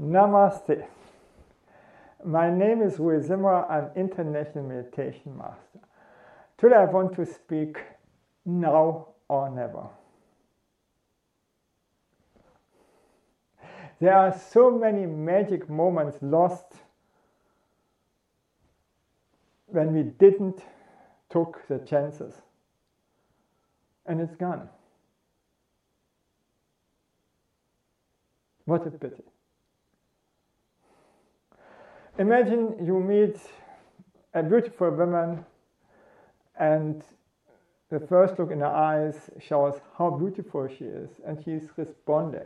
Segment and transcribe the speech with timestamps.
[0.00, 0.86] Namaste.
[2.24, 3.66] My name is Rui Zimmer.
[3.66, 5.80] I'm International Meditation Master.
[6.56, 7.76] Today I want to speak
[8.46, 9.88] now or never.
[14.00, 16.76] There are so many magic moments lost
[19.66, 20.62] when we didn't
[21.28, 22.32] took the chances.
[24.06, 24.70] And it's gone.
[28.64, 29.24] What a pity.
[32.20, 33.38] Imagine you meet
[34.34, 35.42] a beautiful woman
[36.58, 37.02] and
[37.88, 42.44] the first look in her eyes shows how beautiful she is and she's responding.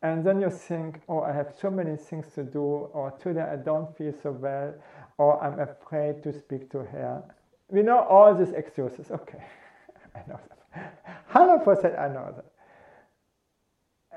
[0.00, 3.56] And then you think, oh, I have so many things to do, or today I
[3.56, 4.72] don't feel so well,
[5.18, 7.22] or I'm afraid to speak to her.
[7.68, 9.10] We know all these excuses.
[9.10, 9.44] Okay,
[10.16, 11.28] I know that.
[11.30, 12.46] 100% I know that.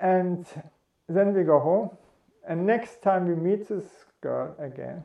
[0.02, 0.46] And
[1.10, 1.90] then we go home,
[2.48, 5.04] and next time we meet this girl again,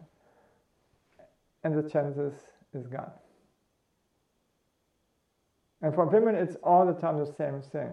[1.64, 2.34] and the chances
[2.74, 3.10] is gone.
[5.82, 7.90] And for women, it's all the time the same thing.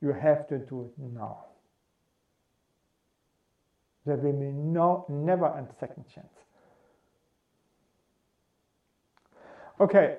[0.00, 1.44] You have to do it now.
[4.04, 6.26] There will be no, never a second chance.
[9.80, 10.16] Okay,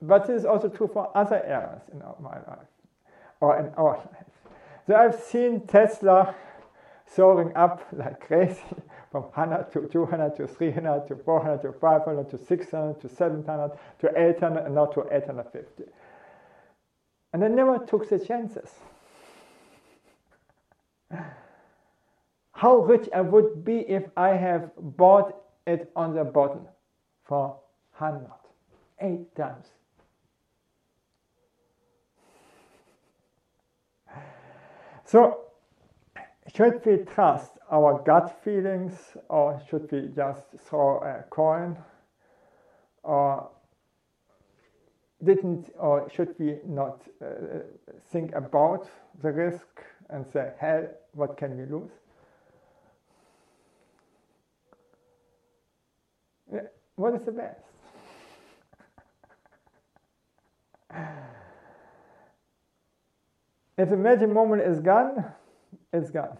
[0.00, 2.68] but this is also true for other areas in my life
[3.40, 4.52] or in our life.
[4.86, 6.34] So I've seen Tesla
[7.06, 8.60] soaring up like crazy
[9.14, 13.70] from 100 to 200 to 300 to 400 to 500 to 600 to 700
[14.00, 15.84] to 800 and now to 850.
[17.32, 18.68] And I never took the chances.
[22.54, 26.66] How rich I would be if I have bought it on the bottom
[27.24, 27.56] for
[27.98, 28.28] 100,
[29.00, 29.66] eight times.
[35.04, 35.43] So
[36.54, 41.76] should we trust our gut feelings or should we just throw a coin?
[43.02, 43.50] Or
[45.22, 47.26] didn't or should we not uh,
[48.12, 48.88] think about
[49.20, 49.66] the risk
[50.10, 51.90] and say, hell, what can we lose?
[56.96, 57.64] What is the best?
[63.76, 65.24] if the magic moment is gone,
[65.92, 66.36] it's gone.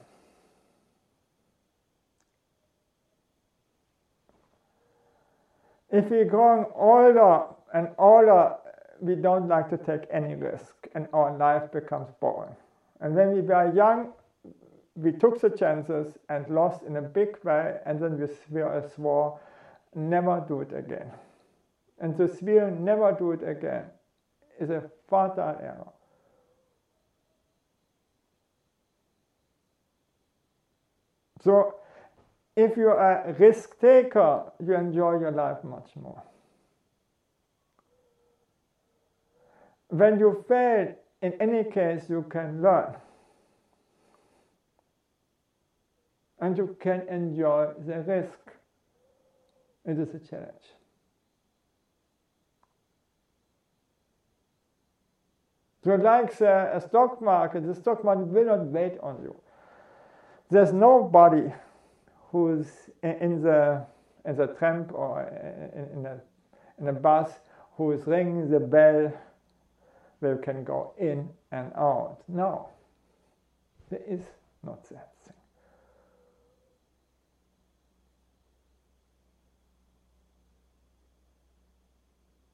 [5.90, 8.56] If we're growing older and older,
[9.00, 12.56] we don't like to take any risk and our life becomes boring.
[13.00, 14.12] And when we were young,
[14.96, 18.62] we took the chances and lost in a big way, and then we
[18.94, 19.40] swore,
[19.94, 21.10] never do it again.
[22.00, 23.84] And to swear, never do it again,
[24.60, 25.92] is a fatal error.
[31.44, 31.74] So
[32.56, 36.22] if you're a risk taker, you enjoy your life much more.
[39.88, 42.96] When you fail, in any case, you can learn.
[46.40, 48.38] And you can enjoy the risk.
[49.84, 50.64] It is a challenge.
[55.84, 59.36] So like the, stock market, the stock market will not wait on you.
[60.50, 61.52] There's nobody
[62.30, 62.66] who's
[63.02, 63.86] in the
[64.24, 65.22] in the tram or
[65.74, 66.20] in, in a
[66.78, 67.30] in a bus
[67.76, 69.12] who is ringing the bell
[70.22, 72.18] you can go in and out.
[72.28, 72.68] No,
[73.90, 74.20] there is
[74.62, 75.34] not that thing.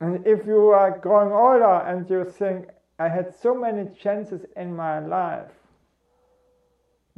[0.01, 2.69] And if you are growing older and you think,
[2.99, 5.53] I had so many chances in my life,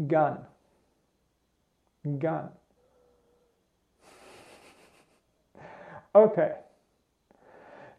[0.07, 0.45] gone
[2.05, 2.51] gone.
[6.15, 6.53] Okay.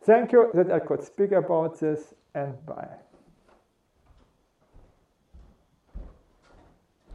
[0.04, 2.90] Thank you that I could speak about this and bye.